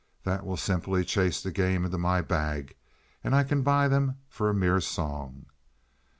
That 0.23 0.43
will 0.43 0.57
simply 0.57 1.05
chase 1.05 1.43
the 1.43 1.51
game 1.51 1.85
into 1.85 1.99
my 1.99 2.21
bag, 2.23 2.75
and 3.23 3.35
I 3.35 3.43
can 3.43 3.61
buy 3.61 3.87
them 3.87 4.17
for 4.29 4.49
a 4.49 4.55
mere 4.55 4.79
song." 4.81 5.45